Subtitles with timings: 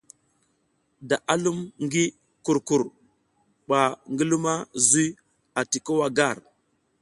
[1.07, 1.59] Da a lum
[1.91, 2.05] gi
[2.45, 2.81] kurkur
[3.65, 3.81] mba
[4.11, 4.53] ngi luma
[4.87, 5.09] zuy
[5.59, 6.37] ati ko wa gar.